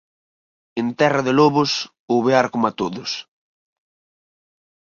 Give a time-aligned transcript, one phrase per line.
[0.81, 1.71] En terra de lobos,
[2.13, 3.11] ouvear coma todos